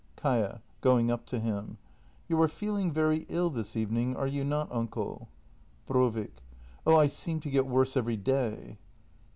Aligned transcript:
Kaia. 0.17 0.61
[Going 0.81 1.11
up 1.11 1.27
to 1.27 1.39
him.] 1.39 1.77
You 2.27 2.41
are 2.41 2.47
feeling 2.47 2.91
very 2.91 3.27
ill 3.29 3.51
this 3.51 3.77
even 3.77 3.97
ing, 3.97 4.15
are 4.15 4.25
you 4.25 4.43
not, 4.43 4.67
uncle? 4.71 5.27
Brovik. 5.85 6.41
Oh, 6.87 6.95
I 6.97 7.05
seem 7.05 7.39
to 7.41 7.51
get 7.51 7.67
worse 7.67 7.95
every 7.95 8.17
day. 8.17 8.79